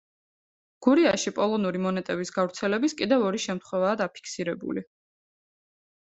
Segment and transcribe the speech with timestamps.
[0.85, 4.85] გურიაში პოლონური მონეტების გავრცელების კიდევ ორი შემთხვევაა დაფიქსირებული.